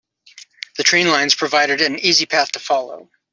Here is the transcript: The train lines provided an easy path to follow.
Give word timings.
The 0.77 0.83
train 0.83 1.09
lines 1.11 1.35
provided 1.35 1.79
an 1.81 1.99
easy 1.99 2.25
path 2.25 2.53
to 2.53 2.59
follow. 2.59 3.11